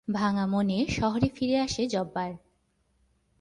ভাঙা 0.07 0.45
মনে 0.45 0.77
শহরে 0.89 1.27
ফিরে 1.35 1.57
আসে 1.59 1.83
জব্বার। 1.87 2.31